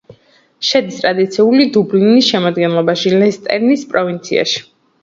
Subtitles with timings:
[0.69, 4.69] შედის ტრადიციული დუბლინის შემადგენლობაში, ლენსტერის პროვინციაში.